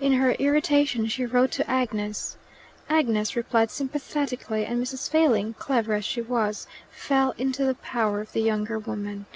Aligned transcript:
In 0.00 0.14
her 0.14 0.32
irritation 0.40 1.06
she 1.06 1.24
wrote 1.24 1.52
to 1.52 1.70
Agnes. 1.70 2.36
Agnes 2.90 3.36
replied 3.36 3.70
sympathetically, 3.70 4.66
and 4.66 4.82
Mrs. 4.82 5.08
Failing, 5.08 5.54
clever 5.54 5.94
as 5.94 6.04
she 6.04 6.20
was, 6.20 6.66
fell 6.90 7.32
into 7.38 7.64
the 7.64 7.76
power 7.76 8.20
of 8.22 8.32
the 8.32 8.40
younger 8.42 8.80
woman. 8.80 9.26